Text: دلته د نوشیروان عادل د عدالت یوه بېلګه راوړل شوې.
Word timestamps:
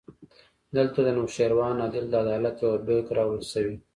دلته 0.75 0.99
د 1.03 1.09
نوشیروان 1.17 1.75
عادل 1.83 2.05
د 2.09 2.13
عدالت 2.23 2.55
یوه 2.63 2.77
بېلګه 2.85 3.13
راوړل 3.17 3.43
شوې. 3.53 3.75